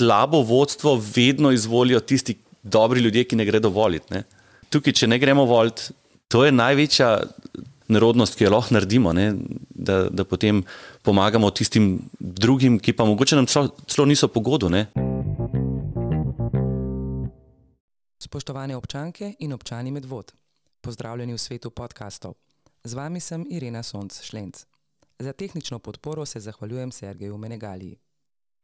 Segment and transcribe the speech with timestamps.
[0.00, 4.14] slabo vodstvo vedno izvolijo tisti dobri ljudje, ki ne gredo voliti.
[4.14, 4.22] Ne?
[4.72, 5.92] Tukaj, če ne gremo voliti,
[6.28, 7.10] to je največja
[7.90, 9.12] nerodnost, ki jo lahko naredimo,
[9.70, 10.62] da, da potem
[11.02, 14.70] pomagamo tistim drugim, ki pa mogoče nam celo, celo niso pogodu.
[14.72, 14.86] Ne?
[18.20, 20.32] Spoštovane občanke in občani Medvod,
[20.80, 22.38] pozdravljeni v svetu podkastov.
[22.84, 24.64] Z vami sem Irena Sonc Šlenc.
[25.18, 27.98] Za tehnično podporo se zahvaljujem Sergeju Menegaliji.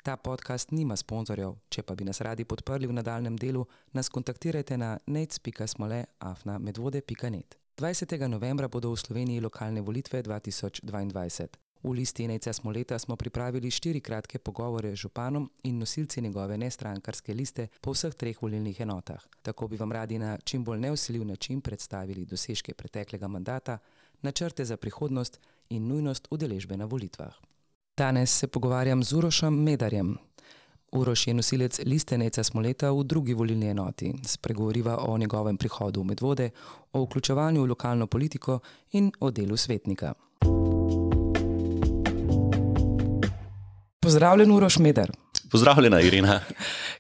[0.07, 4.79] Ta podcast nima sponzorjev, če pa bi nas radi podprli v nadaljem delu, nas kontaktirajte
[4.79, 7.57] na nec.smole.afna.medvode.net.
[7.75, 8.15] 20.
[8.31, 11.51] novembra bodo v Sloveniji lokalne volitve 2022.
[11.83, 17.35] V listi Neca Smoleta smo pripravili štiri kratke pogovore z županom in nosilci njegove nestrankarske
[17.35, 19.27] liste po vseh treh volilnih enotah.
[19.43, 23.79] Tako bi vam radi na čim bolj neusiljiv način predstavili dosežke preteklega mandata,
[24.23, 27.56] načrte za prihodnost in nujnost udeležbe na volitvah.
[27.99, 30.17] Danes se pogovarjam z Urošem Medarjem.
[30.93, 34.15] Uroš je nosilec liste Neca Smoleta v drugi volilni enoti.
[34.25, 36.51] Spregovoriva o njegovem prihodu v Medvode,
[36.93, 38.59] o vključevanju v lokalno politiko
[38.93, 40.13] in o delu svetnika.
[44.01, 45.13] Pozdravljen, Uroš Medar.
[45.51, 46.41] Pozdravljena, Irina.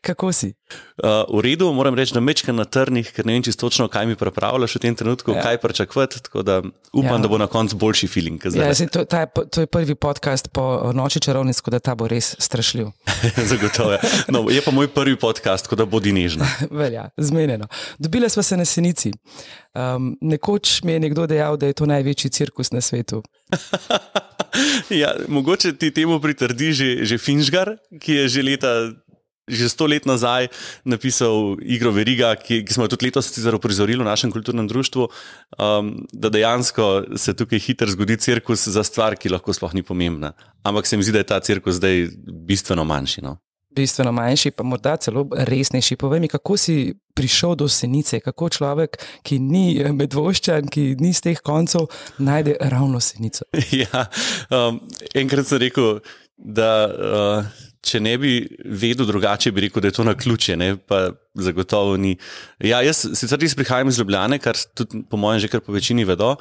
[0.00, 0.55] Kako si?
[1.02, 4.06] Uh, v redu, moram reči, da mečkam na trnih, ker ne vem čisto točno, kaj
[4.06, 5.42] mi pripravljaš v tem trenutku, ja.
[5.42, 6.22] kaj pričakovati.
[6.22, 7.19] Tako da upam, ja.
[7.19, 8.42] da bo na koncu boljši feeling.
[8.55, 12.08] Ja, zdi, to, je, to je prvi podcast po noči čarovnic, tako da ta bo
[12.08, 12.86] res strašljiv.
[13.50, 13.92] Zagotovo.
[13.92, 14.00] Ja.
[14.28, 16.47] No, je pa moj prvi podcast, tako da bodi nežna.
[16.70, 17.67] Velja, zmenjeno.
[17.98, 19.12] Dobile smo se na senici.
[19.74, 23.22] Um, nekoč mi je nekdo dejal, da je to največji cirkus na svetu.
[25.03, 28.73] ja, mogoče ti temu pritrdi že, že Finžgar, ki je že leta.
[29.47, 30.51] Že sto let nazaj
[30.83, 36.03] napisal igro Veriga, ki, ki smo jo tudi letos uprizorili v našem kulturnem društvu, um,
[36.11, 40.35] da dejansko se tukaj hitro zgodi cirkus za stvar, ki lahko sploh ni pomembna.
[40.67, 43.23] Ampak se mi zdi, da je ta cirkus zdaj bistveno manjši.
[43.23, 43.39] No?
[43.77, 45.97] Bistveno manjši, pa morda celo resnejši.
[46.01, 51.29] Povej mi, kako si prišel do senice, kako človek, ki ni medvoščan, ki ni z
[51.31, 51.89] teh koncev,
[52.19, 53.48] najde ravno senico.
[53.83, 54.07] Ja,
[54.51, 54.81] um,
[55.15, 56.01] enkrat sem rekel,
[56.36, 56.73] da.
[56.89, 58.33] Uh, če ne bi
[58.64, 60.74] vedel drugače, bi rekel, da je to na ključe, ne?
[60.77, 62.17] pa zagotovo ni.
[62.64, 66.07] Ja, jaz sicer res prihajam iz Ljubljane, kar tudi po mojem že kar po večini
[66.08, 66.35] vedo.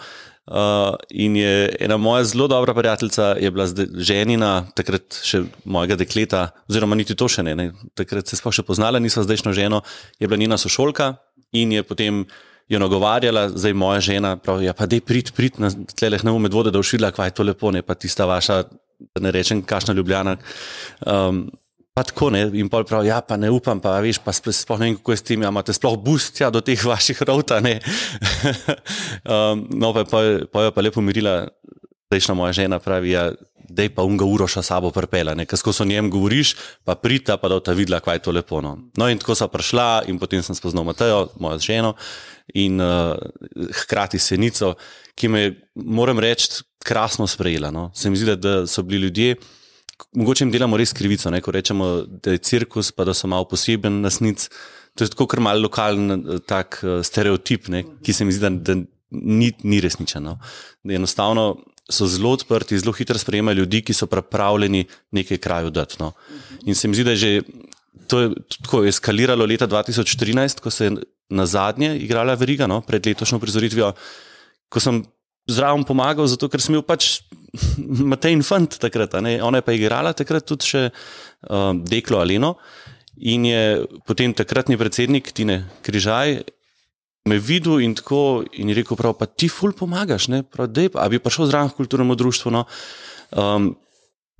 [0.45, 3.65] Uh, in je ena moja zelo dobra prijateljica, je bila
[3.97, 7.71] ženina, takrat še mojega dekleta, oziroma niti to še ne, ne.
[7.97, 9.81] takrat se sploh še poznala, nisva zdajšno ženo,
[10.21, 11.15] je bila njena sošolka
[11.57, 12.21] in je potem
[12.69, 16.53] jo nagovarjala, zdaj moja žena, pravi, ja, pa dej prid, prid na tleh na umed
[16.53, 18.63] vode, da ušvila, kva je to lepo, ne pa tista vaša
[19.15, 20.37] da ne rečem, kašna ljubljena.
[21.05, 21.51] Um,
[21.93, 24.89] pa tako ne, in pol prav, ja, pa ne upam, pa veš, pa sploh ne
[24.89, 27.77] vem, kako je s tem, ja, imate sploh bustja do teh vaših rota, ne.
[29.23, 31.45] um, no, pa, pa, pa jo pa lepo mirila,
[32.09, 33.29] zdajšna moja žena pravi, ja,
[33.69, 37.59] dej pa unga uroša sabo prpela, ne, ker skozi njem govoriš, pa prita, pa da
[37.59, 38.75] ta videla, kaj je to lepo, no.
[38.97, 41.95] No, in tako sva prišla in potem sem spoznal Matejo, mojo ženo,
[42.53, 43.15] in uh,
[43.81, 44.75] hkrati senico,
[45.15, 45.43] ki me,
[45.75, 47.71] moram reči, krasno sprejela.
[47.73, 47.89] No.
[47.95, 49.35] Se mi zdi, da, da so bili ljudje,
[50.13, 53.47] mogoče jim delamo res krivico, ne, ko rečemo, da je cirkus, pa da so malo
[53.49, 54.49] poseben nasnic.
[54.95, 58.45] To je tako kar mal lokalen eh, tak, uh, stereotip, ne, ki se mi zdi,
[58.45, 58.77] da, da
[59.11, 60.23] ni, ni resničen.
[60.23, 60.37] No.
[60.85, 61.55] Enostavno
[61.89, 65.95] so zelo odprti, zelo hitro sprejemajo ljudi, ki so pripravljeni nekaj kraju dati.
[65.99, 66.11] No.
[66.65, 67.41] In se mi zdi, da je že
[68.07, 68.29] to je
[68.61, 70.95] tako eskaliralo leta 2013, ko se je
[71.29, 73.93] na zadnje igrala veriga, no, pred letošnjo prizoritvijo,
[74.69, 75.03] ko sem
[75.49, 77.21] zraven pomagal, zato ker sem imel pač
[78.11, 80.89] Matej Infant takrat, ona je pa igrala takrat tudi še
[81.49, 82.55] um, Deklo Aleno
[83.15, 86.41] in je potem takratni predsednik Tine Križaj
[87.25, 90.91] me videl in tako in je rekel, prav, pa ti ful pomagaš, ne, prav, dej,
[90.93, 92.65] a bi prišel zraven v kulturno društvo, no.
[93.31, 93.73] Um,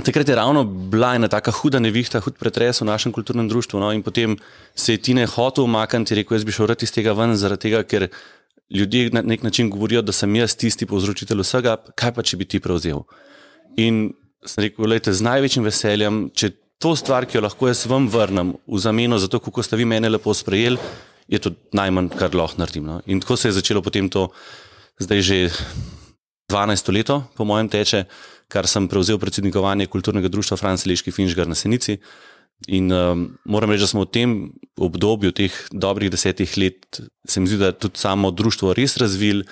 [0.04, 3.80] Takrat je ravno bila ena tako huda nevihta, hud pretres v našem kulturnem društvu.
[3.80, 4.36] No, in potem
[4.76, 8.08] se je Tine hotel umakniti rekel: Jaz bi šel iz tega ven, zaradi tega, ker
[8.70, 12.46] ljudje na nek način govorijo, da sem jaz tisti povzročitelj vsega, kaj pa če bi
[12.46, 13.06] ti prevzel.
[13.78, 14.12] In
[14.46, 18.54] sem rekel: Lejte, z največjim veseljem, če to stvar, ki jo lahko jaz vam vrnem
[18.68, 20.78] v zameno za to, kako ste vi mene lepo sprejeli,
[21.28, 22.86] je to najmanj, kar lahko naredim.
[22.86, 23.02] No.
[23.06, 24.30] In tako se je začelo potem to,
[25.00, 25.38] zdaj že
[26.52, 28.06] 12 leto, po mojem, teče
[28.52, 31.98] kar sem prevzel predsednikovanje kulturnega društva Franci Leški Finžgar na Senici.
[32.72, 34.36] In um, moram reči, da smo v tem
[34.80, 39.44] obdobju, teh dobrih desetih let, se mi zdi, da je tudi samo društvo res razvil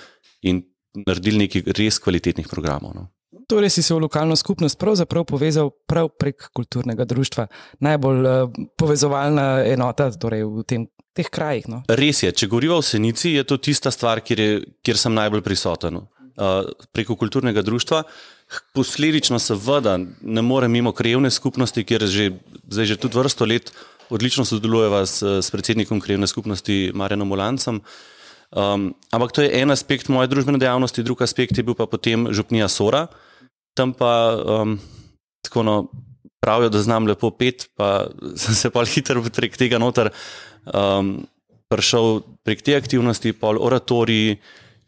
[0.42, 0.62] in
[1.04, 2.94] naredil nekaj res kvalitetnih programov.
[2.96, 3.04] No.
[3.50, 7.44] Torej, si se v lokalno skupnost pravzaprav povezal prav prek kulturnega društva,
[7.84, 11.68] najbolj uh, povezovalna enota torej v tem, teh krajih.
[11.70, 11.82] No.
[11.88, 15.44] Res je, če govorimo o Senici, je to tista stvar, kjer, je, kjer sem najbolj
[15.46, 16.02] prisoten.
[16.34, 18.02] Uh, preko kulturnega društva.
[18.74, 22.32] Posledično, seveda, ne morem mimo krajevne skupnosti, kjer že,
[22.66, 23.70] zdaj že tudi vrsto let
[24.10, 27.80] odlično sodelujeva s, s predsednikom krajevne skupnosti Marjanom Molancem.
[28.54, 32.28] Um, ampak to je en aspekt moje družbene dejavnosti, drug aspekt je bil pa potem
[32.30, 33.06] župnija Sora.
[33.74, 34.76] Tam pa um,
[35.42, 35.76] tako no,
[36.42, 38.06] pravijo, da znam lepo pet, pa
[38.42, 40.12] sem se pa hitro prek tega noter
[40.72, 41.16] um,
[41.72, 44.38] prišel prek te aktivnosti, pol oratoriji,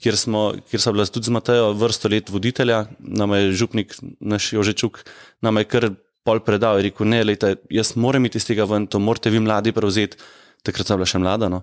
[0.02, 4.52] kjer, smo, kjer so bila tudi z Matejo vrsto let voditelja, nam je župnik naš
[4.52, 5.04] Jožečuk,
[5.42, 5.90] nam je kar
[6.26, 9.40] pol predal in rekel, ne, lejte, jaz moram iti iz tega ven, to morate vi
[9.40, 10.18] mladi prevzeti,
[10.66, 11.48] takrat sem bila še mlada.
[11.52, 11.62] No.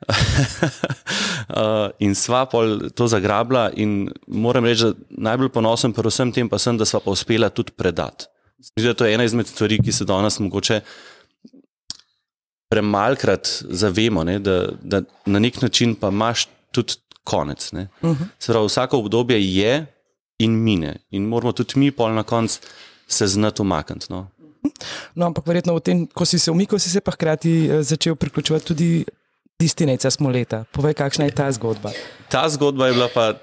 [0.00, 6.50] uh, in sva pol to zagrabila in moram reči, da najbolj ponosen pri vsem tem
[6.50, 8.28] pa sem, da sva pa uspela tudi predati.
[8.60, 10.80] Mislim, da to je ena izmed stvari, ki se danes mogoče
[12.70, 16.94] premalkrat zavemo, ne, da, da na nek način pa imaš tudi
[17.24, 17.72] konec.
[17.72, 18.26] Uh -huh.
[18.46, 19.86] Pravi, vsako obdobje je
[20.38, 22.60] in mine in moramo tudi mi pol na koncu
[23.08, 24.06] se znati umakniti.
[24.10, 24.28] No.
[25.14, 28.14] No, ampak verjetno v tem, ko si se umikal, si se pa hkrati eh, začel
[28.14, 29.04] priključevati tudi
[29.60, 30.64] listinejca smo leta.
[30.72, 31.92] Povej, kakšna je ta zgodba?
[32.28, 33.34] Ta zgodba je bila pa.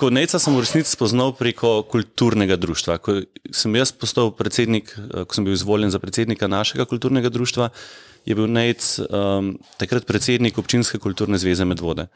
[0.00, 2.96] Ko Neca sem v resnici spoznal preko kulturnega društva.
[3.04, 3.20] Ko
[3.52, 7.68] sem jaz postal predsednik, eh, ko sem bil izvoljen za predsednika našega kulturnega društva,
[8.26, 12.08] je bil Nec um, takrat predsednik občinske kulturne zveze Medvode.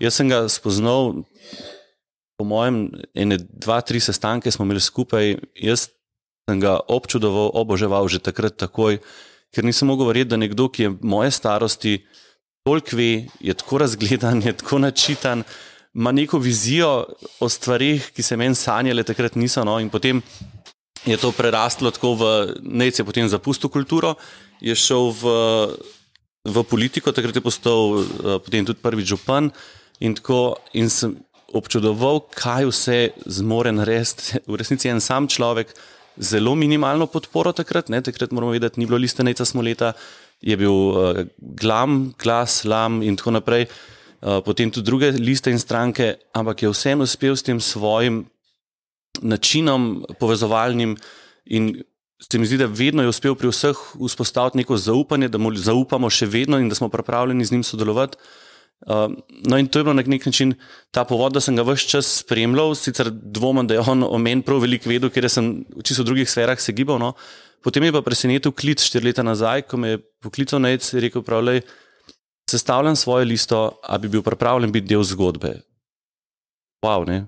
[0.00, 1.24] Jaz sem ga spoznal,
[2.38, 2.86] po mojem,
[3.18, 5.34] ene, dva, tri sestanke smo imeli skupaj.
[5.58, 5.88] Jaz
[6.48, 9.00] sem ga občudoval, oboževal že takrat, takoj,
[9.52, 11.98] ker nisem mogel verjeti, da nekdo, ki je moje starosti,
[12.62, 13.10] toliko ve,
[13.40, 15.42] je tako razgledan, je tako načitan,
[15.94, 17.08] ima neko vizijo
[17.40, 19.64] o stvarih, ki se meni sanjale takrat niso.
[19.64, 20.22] No, in potem
[21.08, 22.30] je to prerastlo tako v
[22.62, 24.14] nec, je potem zapustil kulturo,
[24.60, 25.24] je šel v,
[26.44, 28.04] v politiko, takrat je postal uh,
[28.42, 29.50] potem tudi prvi župan.
[29.98, 31.16] In, tako, in sem
[31.54, 34.38] občudoval, kaj vse zmore narediti.
[34.50, 35.72] V resnici je en sam človek,
[36.18, 38.02] zelo minimalno podporo takrat, ne?
[38.02, 39.92] takrat moramo vedeti, ni bilo listenica smoleta,
[40.42, 45.58] je bil uh, glam, glas, lam in tako naprej, uh, potem tudi druge liste in
[45.58, 48.26] stranke, ampak je vseeno uspel s tem svojim
[49.22, 50.94] načinom povezovalnim
[51.46, 51.72] in
[52.18, 56.10] se mi zdi, da vedno je uspel pri vseh vzpostaviti neko zaupanje, da mu zaupamo
[56.10, 58.18] še vedno in da smo pripravljeni z njim sodelovati.
[58.86, 59.10] Uh,
[59.50, 60.54] no, in to je bilo na nek način
[60.94, 64.42] ta povod, da sem ga vse čas spremljal, sicer dvomim, da je on o meni
[64.46, 66.98] prav veliko vedel, ker sem čisto v drugih sferah se gibal.
[67.02, 67.14] No.
[67.62, 71.02] Potem je pa presenetil klic štiri leta nazaj, ko me je poklical na EC in
[71.08, 71.64] rekel: Pravlej,
[72.50, 75.58] sestavljam svojo listo, a bi bil pripravljen biti del zgodbe.
[76.86, 77.26] Wow, ne.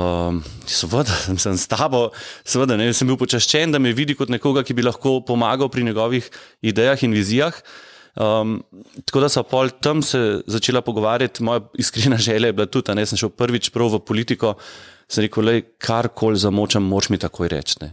[0.00, 2.06] Um, seveda, sem s tabo,
[2.48, 5.84] seveda, ne, sem bil počaščen, da me vidi kot nekoga, ki bi lahko pomagal pri
[5.84, 6.30] njegovih
[6.64, 7.58] idejah in vizijah.
[8.16, 8.58] Um,
[9.04, 13.06] tako da so pol tam se začela pogovarjati, moja iskrena želja je bila tudi, da
[13.06, 14.54] sem šel prvič prav v politiko.
[15.12, 17.90] Sem rekel, da kar koli zamočam, moč mi takoj reči.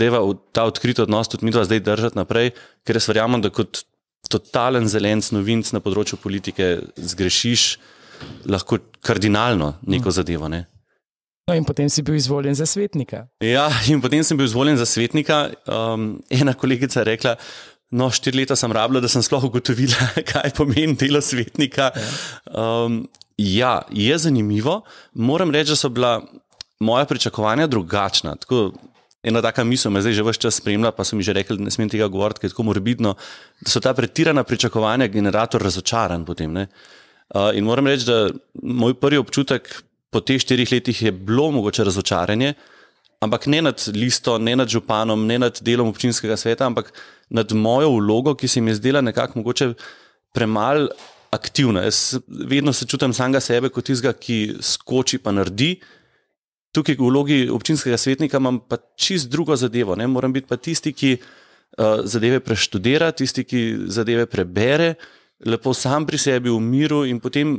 [0.00, 0.20] Deva
[0.52, 2.52] ta odkrit odnos tudi mi dva zdaj držati naprej,
[2.84, 3.84] ker jaz verjamem, da kot
[4.28, 7.64] totalen zelen novinc na področju politike zgrešiš
[8.52, 10.16] lahko kardinalno neko mm.
[10.20, 10.52] zadevo.
[10.52, 10.66] Ne?
[11.50, 13.24] No, in potem si bil izvoljen za svetnika.
[13.42, 15.48] Ja, in potem sem bil izvoljen za svetnika.
[15.66, 17.34] Um, ena kolegica je rekla,
[17.90, 21.88] No, štiri leta sem rabila, da sem sploh ugotovila, kaj pomeni delo svetnika.
[22.46, 23.02] Um,
[23.34, 24.76] ja, je zanimivo.
[25.18, 26.20] Moram reči, da so bila
[26.78, 28.36] moja pričakovanja drugačna.
[28.44, 28.70] Tako,
[29.26, 31.66] ena taka misel me zdaj že vse čas spremlja, pa so mi že rekli, da
[31.66, 33.16] ne smem tega govoriti, ker je tako morbidno,
[33.58, 36.62] da so ta pretirana pričakovanja generator razočaran potem.
[36.62, 38.28] Uh, in moram reči, da
[38.62, 42.54] moj prvi občutek po teh štirih letih je bilo mogoče razočaranje,
[43.20, 46.92] ampak ne nad listo, ne nad županom, ne nad delom občinskega sveta, ampak
[47.30, 49.72] nad mojo vlogo, ki se mi je zdela nekako mogoče
[50.34, 50.88] premalo
[51.30, 51.82] aktivna.
[51.82, 55.76] Jaz vedno se čutim samega sebe kot tistega, ki skoči pa naredi.
[56.74, 59.96] Tukaj v vlogi občinskega svetnika imam pa čist drugo zadevo.
[59.98, 60.06] Ne?
[60.06, 64.94] Moram biti pa tisti, ki uh, zadeve preštudira, tisti, ki zadeve prebere,
[65.46, 67.58] lepo sam pri sebi v miru in potem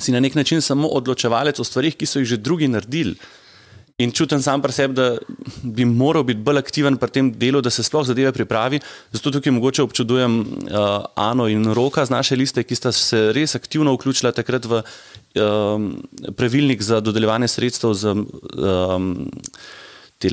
[0.00, 3.16] si na nek način samo odločevalec o stvarih, ki so jih že drugi naredili.
[4.00, 5.18] In čutim sam pri sebi, da
[5.62, 8.80] bi moral biti bolj aktiven pri tem delu, da se sploh zadeve pripravi.
[9.12, 13.54] Zato tukaj mogoče občudujem uh, Ano in Roka z naše liste, ki sta se res
[13.54, 15.92] aktivno vključila takrat v um,
[16.36, 19.28] pravilnik za dodeljevanje sredstev za, um,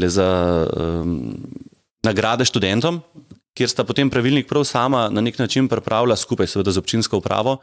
[0.08, 0.30] za
[0.66, 1.36] um,
[2.08, 3.02] nagrade študentom,
[3.54, 7.60] kjer sta potem pravilnik prav sama na nek način pripravila skupaj seveda z občinsko upravo,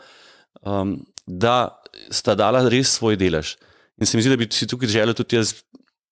[0.62, 1.76] um, da
[2.10, 3.56] sta dala res svoj delež.
[4.00, 5.54] In se mi zdi, da bi si tukaj želel tudi jaz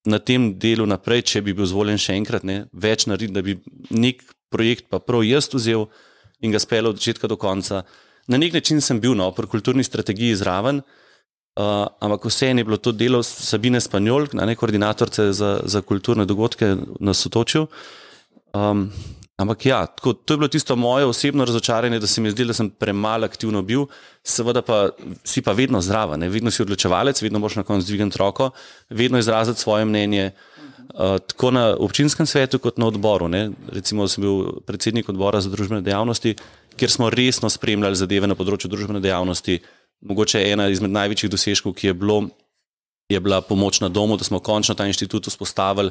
[0.05, 3.57] na tem delu naprej, če bi bil zvoljen še enkrat, ne, več narediti, da bi
[3.91, 5.89] nek projekt pa prav jaz vzel
[6.45, 7.85] in ga speljal od začetka do konca.
[8.29, 12.79] Na nek način sem bil no, pri kulturni strategiji zraven, uh, ampak vseeno je bilo
[12.81, 17.67] to delo Sabine Spanjol, ne koordinatorce za, za kulturne dogodke na Sotočju.
[18.55, 18.89] Um,
[19.35, 22.53] Ampak ja, tako, to je bilo tisto moje osebno razočaranje, da se mi je zdelo,
[22.53, 23.87] da sem premalo aktivno bil,
[24.23, 24.91] seveda pa
[25.25, 26.29] si pa vedno zraven, ne?
[26.29, 28.51] vedno si odločevalec, vedno boš na koncu dvigen roko,
[28.91, 30.31] vedno izraziti svoje mnenje.
[30.95, 33.29] Uh, tako na občinskem svetu, kot na odboru.
[33.29, 33.51] Ne?
[33.73, 36.37] Recimo, sem bil predsednik odbora za družbene dejavnosti,
[36.77, 39.59] kjer smo resno spremljali zadeve na področju družbene dejavnosti.
[40.05, 42.21] Mogoče ena izmed največjih dosežkov, ki je, bilo,
[43.11, 45.91] je bila pomoč na domu, da smo končno ta inštitut vzpostavili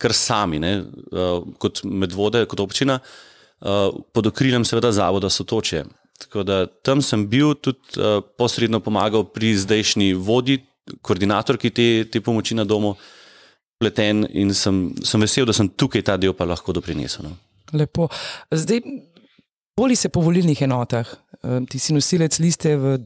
[0.00, 0.72] kar sami, ne,
[1.12, 5.84] uh, kot medvode, kot občina, uh, pod okriljem seveda zavoda Sotoče.
[6.20, 10.60] Tako da tam sem bil tudi uh, posredno pomagal pri zdajšnji vodji,
[11.04, 12.96] koordinatorki te, te pomoči na domu,
[13.80, 17.30] pleten in sem, sem vesel, da sem tukaj ta del pa lahko doprinesel.
[17.30, 17.36] No.
[17.72, 18.08] Lepo.
[18.52, 18.82] Zdaj,
[19.78, 21.08] boli se po volilnih enotah.
[21.40, 22.98] Ti si nosilec liste v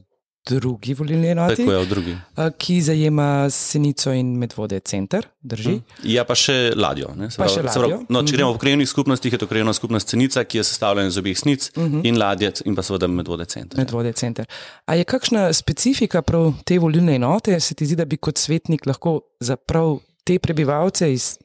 [0.47, 2.13] drugi volilni enoti, Tako je, v drugi.
[2.57, 5.81] ki zajema Senico in Medvode center, drži.
[6.03, 7.09] Ja, pa še ladjo.
[7.15, 8.05] ne, Pa pravi- še ladjo.
[8.09, 11.17] No, če gremo v krajevnih skupnostih, je to krajevna skupnost Cenica, ki je sestavljena iz
[11.17, 11.71] obeh snic
[12.03, 13.77] in ladje in pa seveda medvode center.
[13.77, 14.45] Medvode center.
[14.85, 17.59] A je kakšna specifika prav te volilne enote?
[17.59, 21.37] Se ti zdi, da bi kot svetnik lahko za prav te prebivalce iz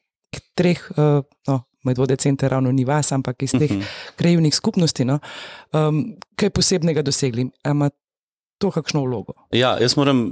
[0.55, 3.71] treh, uh, no, Medvode center ravno ni vas, ampak iz teh
[4.15, 5.19] krajevnih skupnosti, no,
[5.73, 6.03] um,
[6.37, 7.47] kaj posebnega dosegli?
[7.65, 7.89] A Ima
[8.61, 9.35] to kakšno vlogo?
[9.57, 10.31] Ja, jaz moram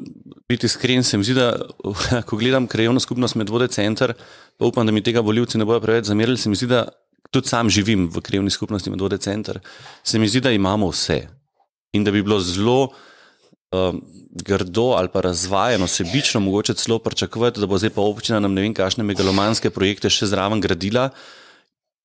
[0.48, 1.56] biti iskren, se mi zdi, da
[2.28, 4.14] ko gledam krajevno skupnost Medvode center,
[4.56, 6.84] pa upam, da mi tega voljivci ne bodo preveč zamerili, se mi zdi, da
[7.30, 9.60] tudi sam živim v krajevni skupnosti Medvode center,
[10.04, 11.22] se mi zdi, da imamo vse.
[11.96, 12.90] In da bi bilo zelo
[13.72, 14.02] um,
[14.44, 18.62] grdo ali pa razvajeno, sebično, mogoče celo pričakovati, da bo zdaj pa občina nam ne
[18.62, 21.08] vem, kakšne megalomanske projekte še zraven gradila,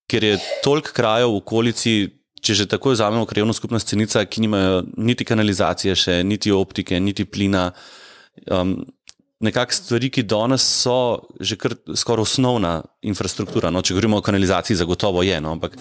[0.07, 1.95] ker je toliko krajev v okolici,
[2.43, 7.25] če že tako vzamemo krajevno skupnost Cenica, ki nimajo niti kanalizacije, še, niti optike, niti
[7.25, 7.71] plina.
[8.51, 8.81] Um,
[9.43, 13.73] Nekakšne stvari, ki danes so že kar skoraj osnovna infrastruktura.
[13.75, 15.35] No, če govorimo o kanalizaciji, zagotovo je.
[15.43, 15.75] No, ampak,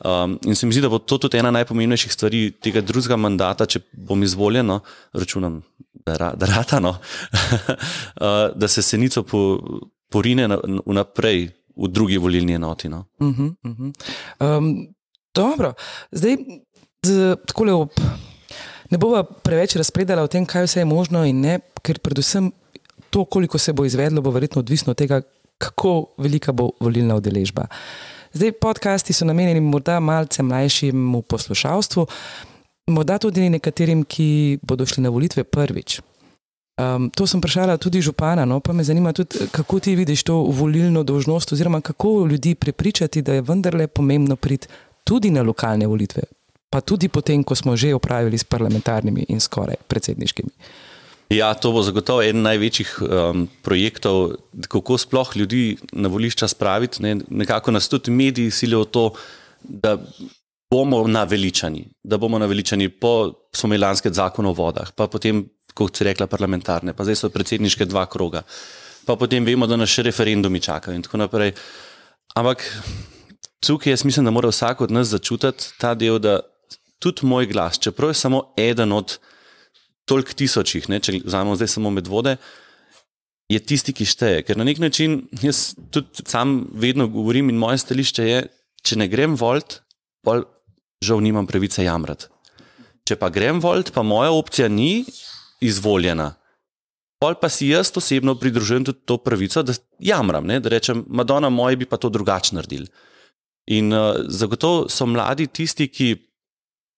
[0.00, 3.66] um, in se mi zdi, da bo to tudi ena najpomembnejših stvari tega drugega mandata,
[3.68, 4.78] če bom izvoljen, no,
[5.12, 5.60] računam,
[6.00, 6.94] da, ra, da rata, no,
[8.24, 9.44] uh, da se senico po,
[10.08, 12.88] porine na- vnaprej v drugi volilni enoti.
[12.88, 13.04] No.
[13.20, 13.92] Uh -huh, uh -huh.
[14.40, 14.94] Um,
[15.34, 15.74] dobro,
[16.12, 16.36] zdaj
[17.06, 17.90] z, takole ob.
[18.90, 22.52] Ne bova preveč razpredala o tem, kaj vse je možno in ne, ker predvsem
[23.10, 25.22] to, koliko se bo izvedlo, bo verjetno odvisno od tega,
[25.58, 27.66] kako velika bo volilna udeležba.
[28.34, 32.06] Zdaj, podcasti so namenjeni morda malce mlajšemu poslušalstvu,
[32.90, 36.00] morda tudi nekaterim, ki bodo šli na volitve prvič.
[36.74, 40.34] Um, to sem vprašala tudi župana, no, pa me zanima tudi, kako ti vidiš to
[40.50, 44.68] volilno dožnost, oziroma kako ljudi prepričati, da je vendarle pomembno priti
[45.04, 46.24] tudi na lokalne volitve,
[46.70, 50.50] pa tudi potem, ko smo že opravili s parlamentarnimi in skoraj predsedniškimi.
[51.32, 54.36] Ja, to bo zagotovo eden največjih um, projektov,
[54.68, 57.02] kako sploh ljudi na volišča spraviti.
[57.02, 57.16] Ne?
[57.28, 59.04] Nekako nas tudi mediji silijo v to,
[59.62, 59.96] da
[60.70, 65.44] bomo naveličani, da bomo naveličani po smo imeli lanske zakon o vodah, pa potem,
[65.74, 68.42] kot si rekla, parlamentarne, pa zdaj so predsedniške dva kroga,
[69.06, 71.54] pa potem vemo, da nas še referendumi čakajo in tako naprej.
[72.34, 72.66] Ampak
[73.66, 76.40] tukaj jaz mislim, da mora vsak od nas začutiti ta del, da
[76.98, 79.18] tudi moj glas, čeprav je samo eden od
[80.04, 82.36] toliko tisočih, ne, če vzamemo zdaj samo medvode,
[83.48, 84.42] je tisti, ki šteje.
[84.48, 88.44] Ker na nek način jaz tudi sam vedno govorim in moje stališče je,
[88.84, 89.80] če ne grem volt,
[90.24, 90.44] pol
[91.04, 92.30] žal nimam pravice jamrati.
[93.04, 95.04] Če pa grem volt, pa moja opcija ni
[95.60, 96.32] izvoljena.
[97.20, 100.58] Pol pa si jaz osebno pridružujem tudi to pravico, da jamram, ne?
[100.60, 102.88] da rečem, Madonna, moji bi pa to drugače naredili.
[103.66, 106.08] In uh, zagotovo so mladi tisti, ki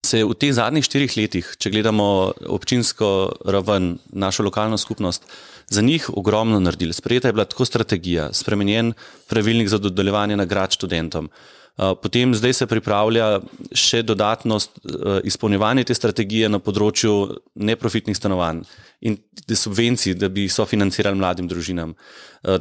[0.06, 2.06] se v teh zadnjih štirih letih, če gledamo
[2.46, 3.08] občinsko
[3.46, 5.26] raven, našo lokalno skupnost,
[5.70, 6.94] za njih ogromno naredili.
[6.94, 8.94] Sprejeta je bila tako strategija, spremenjen
[9.30, 11.30] pravilnik za dodeljevanje nagrad študentom.
[11.30, 13.40] Uh, Potem zdaj se pripravlja
[13.76, 18.62] še dodatno uh, izpolnjevanje te strategije na področju neprofitnih stanovanj
[19.06, 21.92] in subvencij, da bi sofinancirali mladim družinam,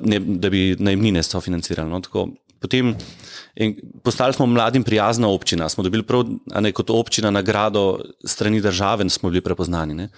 [0.04, 1.90] ne, da bi najmnine sofinancirali.
[1.90, 2.28] No, tako.
[2.60, 2.96] Potem
[3.56, 6.26] in postali smo mladim prijazna občina, smo dobili prav
[6.62, 9.94] ne, kot občina nagrado strani države in smo bili prepoznani.
[9.94, 10.10] Ne.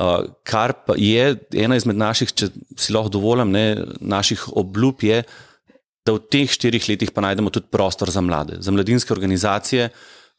[0.00, 5.22] Uh, kar pa je ena izmed naših, če si lahko dovolim, ne, naših obljub je,
[6.04, 9.88] da v teh štirih letih pa najdemo tudi prostor za mlade, za mladinske organizacije.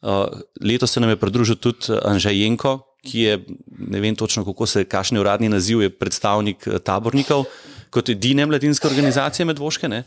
[0.02, 0.26] Uh,
[0.60, 3.38] letos se nam je pridružil tudi Anžej Jenko, ki je,
[3.78, 7.46] ne vem točno, kako se, kakšen je uradni naziv, je predstavnik eh, tabornikov
[7.90, 9.88] kot edine mladinske organizacije Medvoške.
[9.88, 10.02] Ne?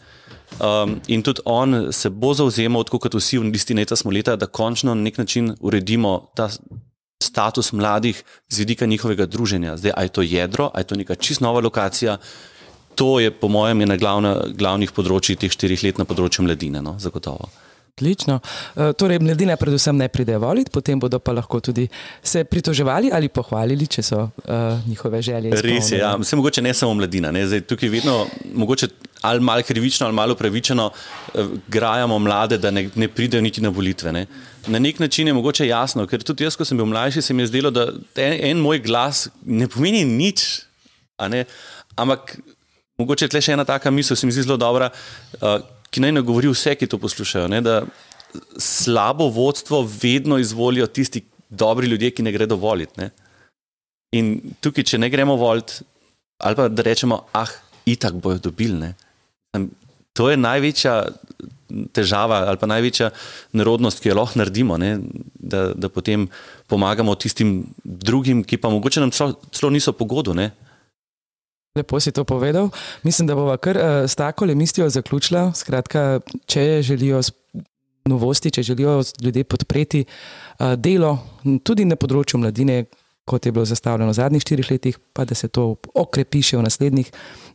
[0.60, 4.36] Um, in tudi on se bo zauzemal, tako kot vsi v listi Neta smo leta,
[4.36, 6.50] da končno na nek način uredimo ta
[7.24, 9.78] status mladih z vidika njihovega druženja.
[9.78, 12.18] Zdaj, a je to jedro, a je to neka čist nova lokacija.
[12.96, 16.98] To je, po mojem, ena glavna, glavnih področji teh štirih let na področju mladine, no,
[17.00, 17.48] zagotovo.
[18.00, 18.40] Odlično.
[18.40, 21.88] Uh, torej, mladina predvsem ne pride voliti, potem bodo pa lahko tudi
[22.24, 25.52] se pritoževali ali pohvalili, če so uh, njihove želje.
[25.62, 26.16] Res je, ja.
[26.16, 27.32] Vse mogoče ne samo mladina.
[27.36, 27.44] Ne.
[27.48, 28.88] Zdaj, tukaj vedno, mogoče
[29.22, 33.70] ali malo krivično ali malo pravičeno, uh, grajamo mlade, da ne, ne pridejo niti na
[33.70, 34.14] volitve.
[34.16, 34.26] Ne.
[34.68, 37.44] Na nek način je mogoče jasno, ker tudi jaz, ko sem bil mlajši, se mi
[37.44, 40.62] je zdelo, da en, en moj glas ne pomeni nič.
[41.96, 42.38] Ampak
[43.00, 44.92] mogoče je tle še ena taka misel, se mi zdi zelo dobra.
[45.42, 47.82] Uh, ki naj ne govori vse, ki to poslušajo, ne, da
[48.62, 53.02] slabo vodstvo vedno izvolijo tisti dobri ljudje, ki ne gredo voliti.
[53.02, 53.10] Ne.
[54.14, 55.82] In tukaj, če ne gremo voliti,
[56.42, 57.50] ali pa da rečemo, ah,
[57.90, 58.78] itak bojo dobili.
[58.78, 58.94] Ne.
[60.18, 60.96] To je največja
[61.94, 63.12] težava ali pa največja
[63.58, 64.96] nerodnost, ki jo lahko naredimo, ne,
[65.34, 66.26] da, da potem
[66.70, 70.34] pomagamo tistim drugim, ki pa mogoče nam celo, celo niso pogodu.
[71.78, 72.70] Lepo si to povedal.
[73.04, 75.52] Mislim, da bomo kar uh, s tako le mislijo zaključila.
[75.54, 77.22] Skratka, če želijo
[78.06, 81.20] novosti, če želijo ljudje podpreti uh, delo
[81.64, 82.86] tudi na področju mladine,
[83.30, 86.66] kot je bilo zastavljeno v zadnjih štirih letih, pa da se to okrepi še v
[86.66, 87.12] naslednjih,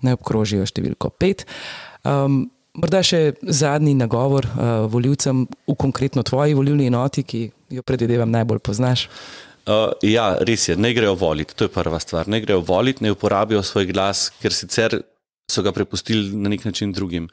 [0.07, 1.43] naj obkrožijo številko pet.
[2.07, 2.45] Um,
[2.79, 8.63] morda še zadnji nagovor uh, voljivcem v konkretno tvoji volilni enoti, ki jo predvidevam najbolj
[8.63, 9.09] poznaš.
[9.09, 9.54] Uh,
[10.03, 12.29] ja, res je, ne grejo voliti, to je prva stvar.
[12.29, 14.99] Ne grejo voliti, ne uporabijo svoj glas, ker sicer
[15.51, 17.29] so ga prepustili na nek način drugim.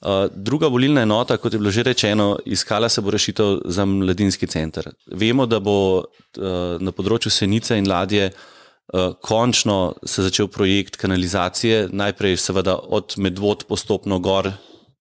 [0.00, 4.46] Uh, druga volilna enota, kot je bilo že rečeno, iskala se bo rešitev za mladinski
[4.46, 4.88] center.
[5.06, 11.90] Vemo, da bo uh, na področju Senice in Ladje uh, končno se začel projekt kanalizacije,
[11.92, 14.48] najprej seveda od Medvod postopno gor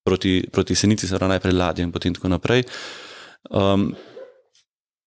[0.03, 2.67] proti, proti Senici, seveda najprej Ladje in potem tako naprej.
[3.49, 3.93] Um,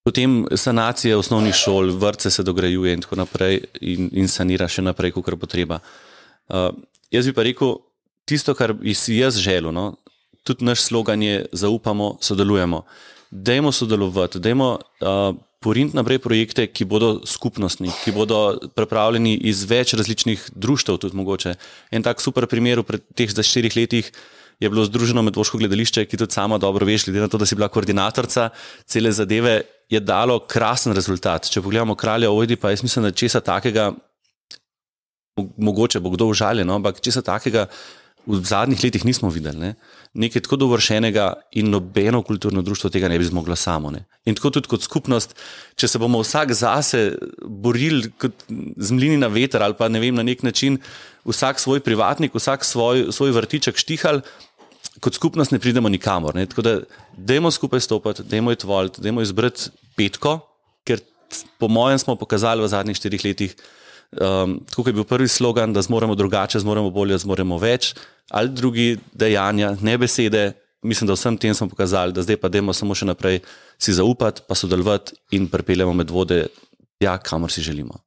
[0.03, 5.13] Potem sanacija osnovnih šol, vrtce se dograjuje in tako naprej, in, in sanira še naprej,
[5.15, 5.79] kot je potreba.
[6.51, 6.73] Uh,
[7.15, 7.77] jaz bi pa rekel,
[8.27, 9.93] tisto, kar bi si jaz želel, no,
[10.43, 12.83] tudi naš slogan je: zaupamo, sodelujemo.
[13.31, 19.95] Dajmo sodelovati, dajmo uh, porint naprej projekte, ki bodo skupnostni, ki bodo pripravljeni iz več
[19.95, 20.99] različnih društev.
[20.99, 21.55] Tudi mogoče.
[21.95, 24.11] En tak super primer v teh štirih letih
[24.63, 27.59] je bilo Združeno medvoško gledališče, ki tudi sama dobro veš, glede na to, da si
[27.59, 28.51] bila koordinatorca
[28.87, 31.51] cele zadeve, je dalo krasen rezultat.
[31.51, 33.91] Če pogledamo kralja Ojdi, pa jaz mislim, da česa takega,
[35.57, 37.67] mogoče bo kdo užaljen, no, ampak česa takega
[38.27, 39.59] v zadnjih letih nismo videli.
[39.59, 39.75] Ne.
[40.15, 41.27] Nekaj tako dovršenega
[41.59, 43.91] in nobeno kulturno društvo tega ne bi zmoglo samo.
[43.91, 44.05] Ne.
[44.25, 45.35] In tako tudi kot skupnost,
[45.75, 47.01] če se bomo vsak zase
[47.43, 48.47] borili kot
[48.77, 50.79] zmlini na veter ali pa ne vem na nek način,
[51.27, 54.23] vsak svoj privatnik, vsak svoj, svoj vrtiček štihal,
[55.03, 56.37] kot skupnost ne pridemo nikamor.
[56.39, 56.47] Ne?
[56.47, 56.75] Tako da,
[57.17, 60.39] dajmo skupaj stopiti, dajmo izvoliti, dajmo izbrati petko,
[60.87, 61.03] ker
[61.59, 63.57] po mojem smo pokazali v zadnjih štirih letih,
[64.21, 67.95] um, kot je bil prvi slogan, da zmoremo drugače, zmoremo bolje, zmoremo več,
[68.31, 70.53] ali drugi dejanja, ne besede.
[70.83, 73.39] Mislim, da vsem tem smo pokazali, da zdaj pa dajmo samo še naprej
[73.79, 76.47] si zaupati, pa sodelovati in pripeljemo med vode
[76.99, 78.01] tja, kamor si želimo.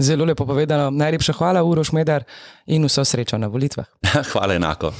[0.00, 0.88] Zelo lepo povedano.
[0.90, 2.24] Najlepša hvala, Uroš Medar,
[2.66, 3.88] in vso srečo na volitvah.
[4.32, 4.94] hvala enako.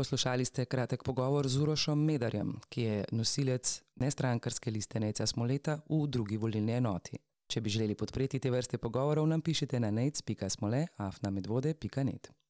[0.00, 6.06] Poslušali ste kratek pogovor z Urošom Medarjem, ki je nosilec nestrankarske liste Neca Smoleta v
[6.08, 7.18] drugi volilni enoti.
[7.46, 12.30] Če bi želeli podpreti te vrste pogovorov, nam pišite na nec.smole.afnamedvode.net.